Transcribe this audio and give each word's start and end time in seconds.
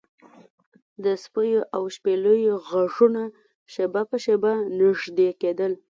د 1.03 1.05
سپیو 1.23 1.61
او 1.75 1.83
شپېلیو 1.95 2.55
غږونه 2.69 3.23
شیبه 3.73 4.01
په 4.09 4.17
شیبه 4.23 4.51
نږدې 4.79 5.29
کیدل 5.41 5.71